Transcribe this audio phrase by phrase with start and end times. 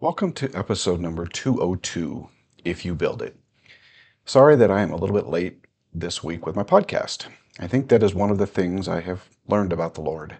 [0.00, 2.28] Welcome to episode number 202
[2.64, 3.36] If You Build It.
[4.24, 7.26] Sorry that I am a little bit late this week with my podcast.
[7.60, 10.36] I think that is one of the things I have learned about the Lord.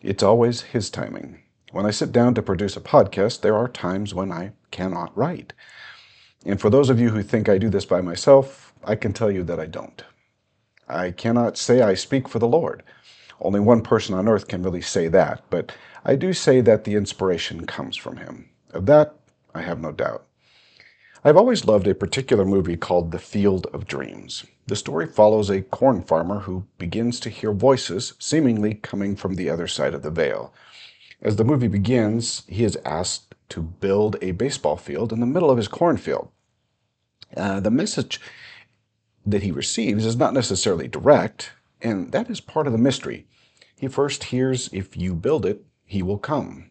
[0.00, 1.42] It's always His timing.
[1.72, 5.52] When I sit down to produce a podcast, there are times when I cannot write.
[6.46, 9.30] And for those of you who think I do this by myself, I can tell
[9.30, 10.02] you that I don't.
[10.88, 12.82] I cannot say I speak for the Lord.
[13.42, 15.70] Only one person on earth can really say that, but
[16.02, 18.48] I do say that the inspiration comes from Him.
[18.72, 19.14] Of that,
[19.54, 20.26] I have no doubt.
[21.24, 24.44] I've always loved a particular movie called The Field of Dreams.
[24.66, 29.50] The story follows a corn farmer who begins to hear voices seemingly coming from the
[29.50, 30.52] other side of the veil.
[31.20, 35.50] As the movie begins, he is asked to build a baseball field in the middle
[35.50, 36.28] of his cornfield.
[37.36, 38.20] Uh, the message
[39.24, 43.26] that he receives is not necessarily direct, and that is part of the mystery.
[43.76, 46.70] He first hears, If you build it, he will come.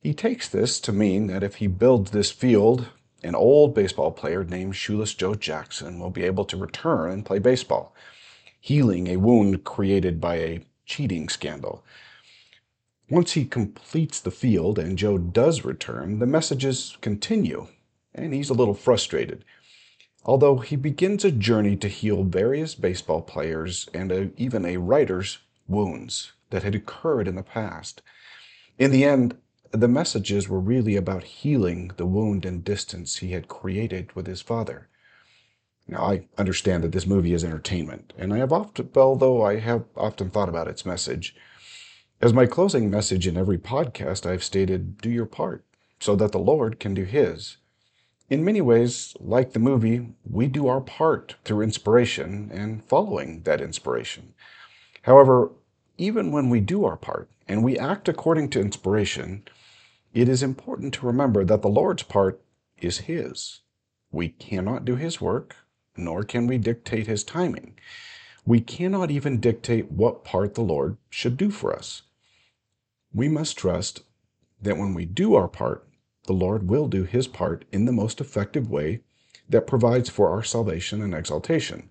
[0.00, 2.88] He takes this to mean that if he builds this field,
[3.24, 7.40] an old baseball player named Shoeless Joe Jackson will be able to return and play
[7.40, 7.94] baseball,
[8.60, 11.84] healing a wound created by a cheating scandal.
[13.10, 17.66] Once he completes the field and Joe does return, the messages continue,
[18.14, 19.44] and he's a little frustrated.
[20.24, 25.38] Although he begins a journey to heal various baseball players and a, even a writer's
[25.66, 28.02] wounds that had occurred in the past.
[28.78, 29.36] In the end,
[29.70, 34.40] the messages were really about healing the wound and distance he had created with his
[34.40, 34.88] father.
[35.86, 39.84] Now, I understand that this movie is entertainment, and I have often, although I have
[39.96, 41.34] often thought about its message.
[42.20, 45.64] As my closing message in every podcast, I've stated, do your part,
[46.00, 47.56] so that the Lord can do his.
[48.28, 53.62] In many ways, like the movie, we do our part through inspiration and following that
[53.62, 54.34] inspiration.
[55.02, 55.52] However,
[55.96, 59.44] even when we do our part and we act according to inspiration,
[60.20, 62.42] it is important to remember that the Lord's part
[62.78, 63.60] is His.
[64.10, 65.54] We cannot do His work,
[65.96, 67.78] nor can we dictate His timing.
[68.44, 72.02] We cannot even dictate what part the Lord should do for us.
[73.14, 74.02] We must trust
[74.60, 75.86] that when we do our part,
[76.26, 79.02] the Lord will do His part in the most effective way
[79.48, 81.88] that provides for our salvation and exaltation.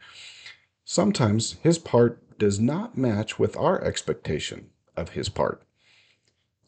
[0.83, 5.63] Sometimes His part does not match with our expectation of His part.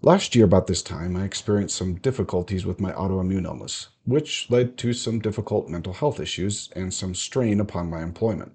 [0.01, 4.77] Last year, about this time, I experienced some difficulties with my autoimmune illness, which led
[4.77, 8.53] to some difficult mental health issues and some strain upon my employment.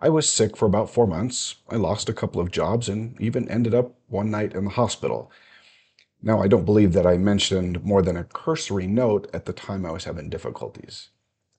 [0.00, 1.54] I was sick for about four months.
[1.68, 5.30] I lost a couple of jobs and even ended up one night in the hospital.
[6.20, 9.86] Now, I don't believe that I mentioned more than a cursory note at the time
[9.86, 11.10] I was having difficulties.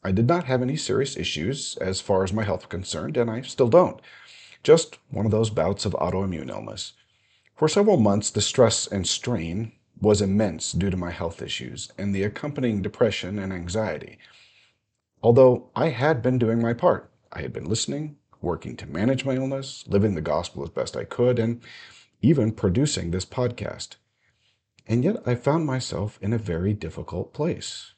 [0.03, 3.31] I did not have any serious issues as far as my health was concerned, and
[3.31, 4.01] I still don't.
[4.61, 6.91] Just one of those bouts of autoimmune illness.
[7.55, 9.71] For several months, the stress and strain
[10.01, 14.17] was immense due to my health issues and the accompanying depression and anxiety.
[15.23, 19.35] Although I had been doing my part, I had been listening, working to manage my
[19.35, 21.61] illness, living the gospel as best I could, and
[22.21, 23.95] even producing this podcast.
[24.85, 27.93] And yet I found myself in a very difficult place.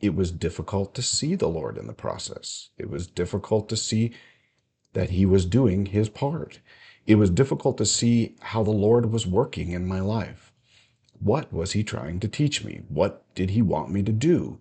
[0.00, 2.70] It was difficult to see the Lord in the process.
[2.78, 4.12] It was difficult to see
[4.94, 6.60] that He was doing His part.
[7.06, 10.52] It was difficult to see how the Lord was working in my life.
[11.18, 12.82] What was He trying to teach me?
[12.88, 14.58] What did He want me to do?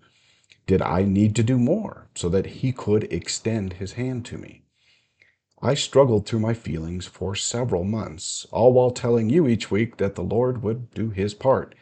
[0.66, 4.64] Did I need to do more so that He could extend His hand to me?
[5.62, 10.16] I struggled through my feelings for several months, all while telling you each week that
[10.16, 11.76] the Lord would do His part.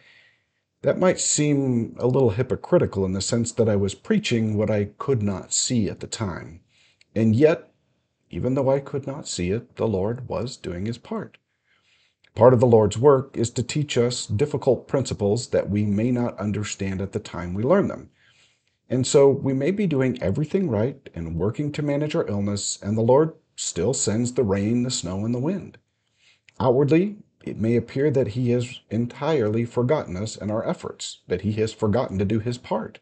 [0.82, 4.90] That might seem a little hypocritical in the sense that I was preaching what I
[4.98, 6.62] could not see at the time.
[7.16, 7.69] And yet,
[8.30, 11.38] even though I could not see it, the Lord was doing his part.
[12.36, 16.38] Part of the Lord's work is to teach us difficult principles that we may not
[16.38, 18.12] understand at the time we learn them.
[18.90, 22.98] And so we may be doing everything right and working to manage our illness, and
[22.98, 25.78] the Lord still sends the rain, the snow, and the wind.
[26.60, 31.54] Outwardly, it may appear that He has entirely forgotten us and our efforts, that He
[31.54, 33.00] has forgotten to do His part.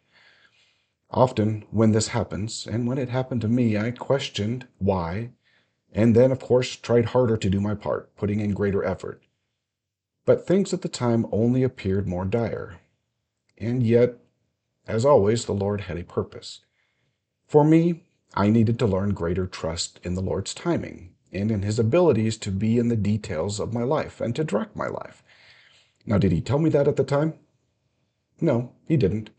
[1.11, 5.31] Often, when this happens, and when it happened to me, I questioned why,
[5.93, 9.23] and then, of course, tried harder to do my part, putting in greater effort.
[10.25, 12.79] But things at the time only appeared more dire.
[13.57, 14.17] And yet,
[14.85, 16.59] as always, the Lord had a purpose.
[17.47, 21.79] For me, I needed to learn greater trust in the Lord's timing and in His
[21.79, 25.23] abilities to be in the details of my life and to direct my life.
[26.05, 27.35] Now, did He tell me that at the time?
[28.41, 29.29] No, He didn't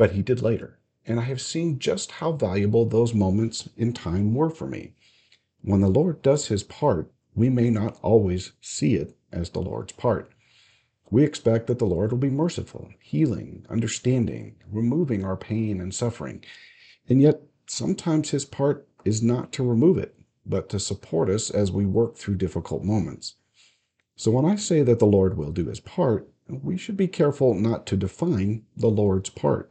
[0.00, 0.78] but he did later.
[1.04, 4.94] And I have seen just how valuable those moments in time were for me.
[5.60, 9.92] When the Lord does his part, we may not always see it as the Lord's
[9.92, 10.32] part.
[11.10, 16.42] We expect that the Lord will be merciful, healing, understanding, removing our pain and suffering.
[17.06, 21.70] And yet, sometimes His part is not to remove it, but to support us as
[21.70, 23.34] we work through difficult moments.
[24.16, 27.52] So when I say that the Lord will do His part, we should be careful
[27.52, 29.70] not to define the Lord's part.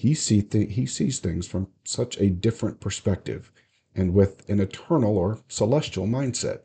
[0.00, 3.52] He, see th- he sees things from such a different perspective
[3.94, 6.60] and with an eternal or celestial mindset.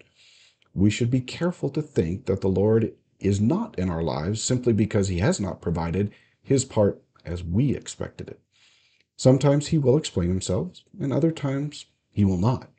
[0.73, 4.71] We should be careful to think that the Lord is not in our lives simply
[4.71, 8.39] because he has not provided his part as we expected it.
[9.17, 12.71] Sometimes he will explain himself, and other times he will not.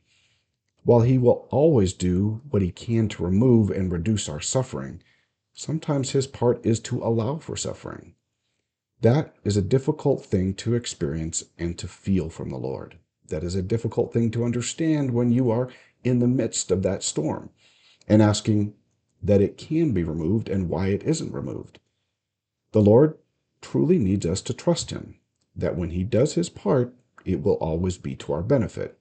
[0.85, 5.03] While he will always do what he can to remove and reduce our suffering,
[5.53, 8.15] sometimes his part is to allow for suffering.
[9.07, 12.99] That is a difficult thing to experience and to feel from the Lord.
[13.29, 15.69] That is a difficult thing to understand when you are
[16.03, 17.51] in the midst of that storm
[18.09, 18.75] and asking,
[19.23, 21.79] that it can be removed and why it isn't removed.
[22.73, 23.17] The Lord
[23.61, 25.21] truly needs us to trust Him,
[25.55, 26.93] that when He does His part,
[27.25, 28.99] it will always be to our benefit.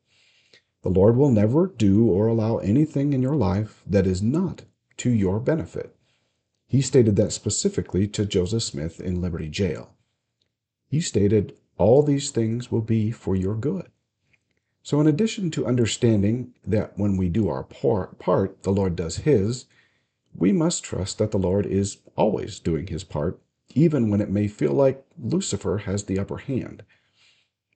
[0.83, 4.65] The Lord will never do or allow anything in your life that is not
[4.97, 5.95] to your benefit.
[6.67, 9.93] He stated that specifically to Joseph Smith in Liberty Jail.
[10.95, 13.89] He stated, All these things will be for your good.
[14.81, 19.65] So, in addition to understanding that when we do our part, the Lord does His,
[20.33, 23.42] we must trust that the Lord is always doing his part,
[23.74, 26.83] even when it may feel like Lucifer has the upper hand.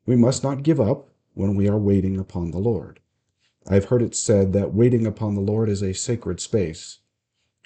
[0.06, 3.01] We must not give up when we are waiting upon the Lord.
[3.68, 7.00] I've heard it said that waiting upon the Lord is a sacred space.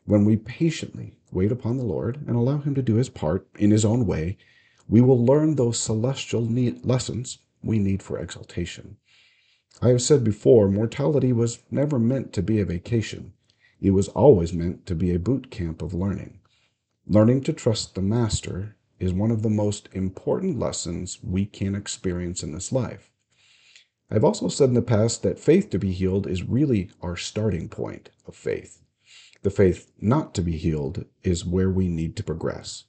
[0.06, 3.70] When we patiently wait upon the Lord and allow Him to do His part in
[3.70, 4.40] His own way,
[4.88, 6.46] we will learn those celestial
[6.84, 8.98] lessons we need for exaltation.
[9.82, 13.34] I have said before, mortality was never meant to be a vacation.
[13.82, 16.40] It was always meant to be a boot camp of learning.
[17.08, 22.44] Learning to trust the Master is one of the most important lessons we can experience
[22.44, 23.12] in this life.
[24.10, 27.68] I've also said in the past that faith to be healed is really our starting
[27.68, 28.82] point of faith.
[29.42, 32.86] The faith not to be healed is where we need to progress.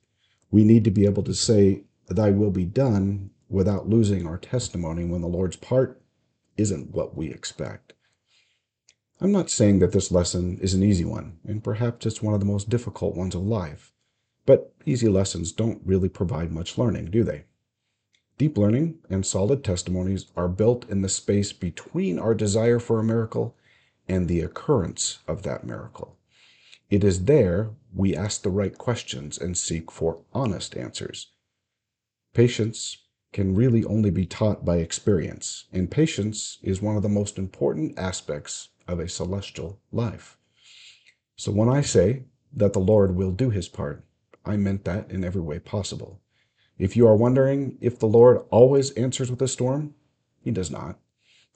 [0.51, 5.05] We need to be able to say, Thy will be done, without losing our testimony
[5.05, 6.03] when the Lord's part
[6.57, 7.93] isn't what we expect.
[9.21, 12.41] I'm not saying that this lesson is an easy one, and perhaps it's one of
[12.41, 13.93] the most difficult ones of life.
[14.45, 17.45] But easy lessons don't really provide much learning, do they?
[18.37, 23.05] Deep learning and solid testimonies are built in the space between our desire for a
[23.05, 23.57] miracle
[24.09, 26.19] and the occurrence of that miracle.
[26.95, 31.33] It is there we ask the right questions and seek for honest answers.
[32.35, 32.99] Patience
[33.33, 37.99] can really only be taught by experience, and patience is one of the most important
[37.99, 40.39] aspects of a celestial life.
[41.35, 44.05] So when I say that the Lord will do his part,
[44.45, 46.21] I meant that in every way possible.
[46.79, 49.97] If you are wondering if the Lord always answers with a storm,
[50.39, 51.01] he does not.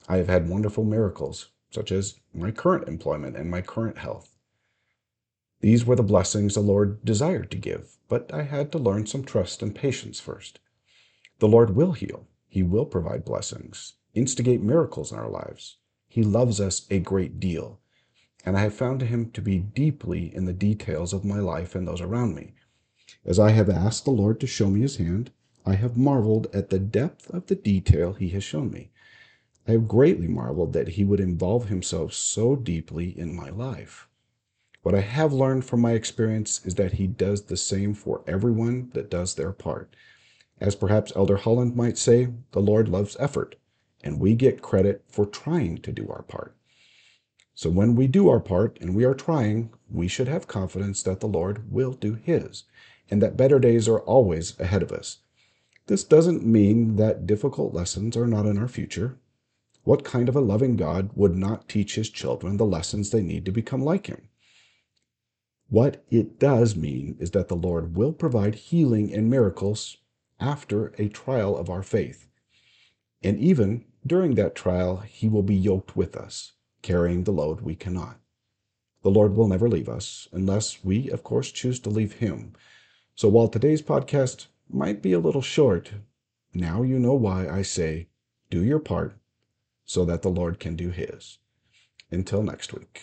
[0.05, 4.35] I have had wonderful miracles, such as my current employment and my current health.
[5.61, 9.23] These were the blessings the Lord desired to give, but I had to learn some
[9.23, 10.59] trust and patience first.
[11.39, 12.27] The Lord will heal.
[12.47, 15.77] He will provide blessings, instigate miracles in our lives.
[16.07, 17.79] He loves us a great deal,
[18.45, 21.87] and I have found him to be deeply in the details of my life and
[21.87, 22.53] those around me.
[23.25, 25.31] As I have asked the Lord to show me his hand,
[25.65, 28.91] I have marveled at the depth of the detail he has shown me.
[29.67, 34.08] I have greatly marveled that he would involve himself so deeply in my life.
[34.81, 38.91] What I have learned from my experience is that he does the same for everyone
[38.93, 39.93] that does their part.
[40.61, 43.55] As perhaps Elder Holland might say, the Lord loves effort
[44.03, 46.55] and we get credit for trying to do our part.
[47.53, 51.19] So when we do our part and we are trying, we should have confidence that
[51.19, 52.63] the Lord will do His
[53.11, 55.17] and that better days are always ahead of us.
[55.87, 59.17] This doesn't mean that difficult lessons are not in our future.
[59.83, 63.43] What kind of a loving God would not teach His children the lessons they need
[63.45, 64.29] to become like Him?
[65.69, 69.97] What it does mean is that the Lord will provide healing and miracles
[70.39, 72.27] after a trial of our faith.
[73.21, 77.75] And even during that trial, he will be yoked with us, carrying the load we
[77.75, 78.19] cannot.
[79.03, 82.53] The Lord will never leave us, unless we, of course, choose to leave him.
[83.15, 85.91] So while today's podcast might be a little short,
[86.53, 88.07] now you know why I say,
[88.49, 89.17] do your part
[89.85, 91.37] so that the Lord can do his.
[92.09, 93.01] Until next week.